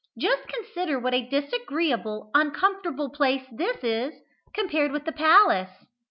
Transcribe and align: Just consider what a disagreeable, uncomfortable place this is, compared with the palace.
Just 0.19 0.47
consider 0.47 0.97
what 0.97 1.13
a 1.13 1.29
disagreeable, 1.29 2.31
uncomfortable 2.33 3.11
place 3.11 3.45
this 3.51 3.83
is, 3.83 4.11
compared 4.55 4.91
with 4.91 5.05
the 5.05 5.11
palace. 5.11 5.69